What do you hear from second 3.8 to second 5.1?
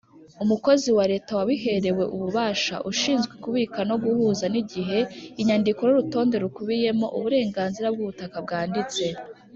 no guhuza n’igihe